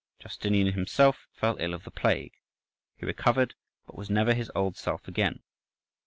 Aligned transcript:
(12) 0.21 0.31
Justinian 0.31 0.73
himself 0.73 1.27
fell 1.31 1.57
ill 1.59 1.75
of 1.75 1.83
the 1.83 1.91
plague: 1.91 2.31
he 2.95 3.05
recovered, 3.05 3.53
but 3.85 3.95
was 3.95 4.09
never 4.09 4.33
his 4.33 4.51
old 4.55 4.75
self 4.75 5.07
again. 5.07 5.43